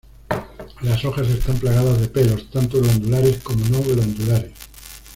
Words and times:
Las 0.81 1.05
hojas 1.05 1.27
están 1.27 1.57
plagadas 1.59 2.01
de 2.01 2.07
pelos 2.07 2.49
tanto 2.49 2.81
glandulares 2.81 3.37
como 3.43 3.63
no 3.69 3.83
glandulares. 3.83 4.51